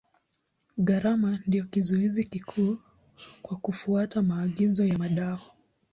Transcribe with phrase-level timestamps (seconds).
[0.77, 2.77] Gharama ndio kizuizi kikuu
[3.41, 5.41] kwa kufuata maagizo ya madawa.